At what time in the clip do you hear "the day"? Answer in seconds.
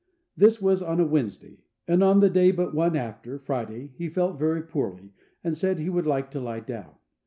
2.01-2.49